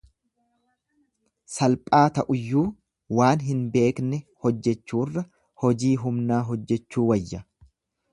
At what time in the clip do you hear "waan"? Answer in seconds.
3.19-3.43